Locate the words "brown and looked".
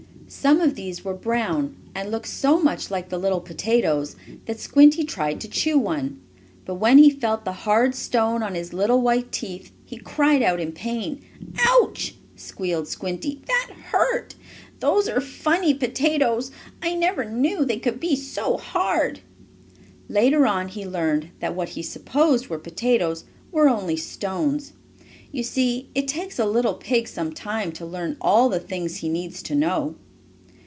1.13-2.29